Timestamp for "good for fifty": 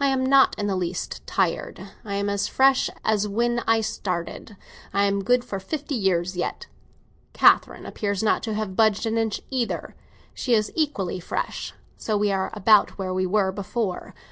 5.22-5.94